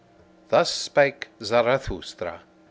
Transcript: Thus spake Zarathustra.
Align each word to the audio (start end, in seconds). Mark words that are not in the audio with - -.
Thus 0.49 0.71
spake 0.73 1.27
Zarathustra. 1.43 2.41